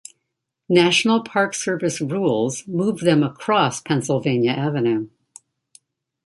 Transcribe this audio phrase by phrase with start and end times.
[0.67, 5.09] National Park Service rules moved them across Pennsylvania Avenue.